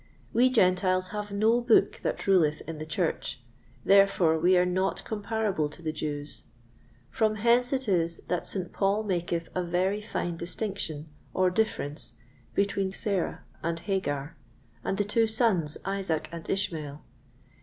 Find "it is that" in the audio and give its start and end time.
7.71-8.47